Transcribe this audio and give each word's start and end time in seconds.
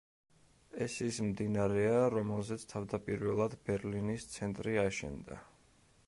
ეს 0.83 0.93
ის 1.07 1.17
მდინარეა, 1.25 1.99
რომელზეც 2.13 2.65
თავდაპირველად 2.73 3.55
ბერლინის 3.67 4.25
ცენტრი 4.37 4.75
აშენდა. 4.85 5.39